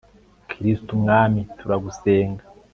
kristu 0.49 0.91
mwami 1.01 1.39
turagusenga 1.57 2.43